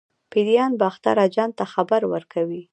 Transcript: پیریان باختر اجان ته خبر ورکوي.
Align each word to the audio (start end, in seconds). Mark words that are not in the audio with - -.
پیریان 0.31 0.71
باختر 0.81 1.15
اجان 1.25 1.49
ته 1.57 1.63
خبر 1.73 2.01
ورکوي. 2.13 2.61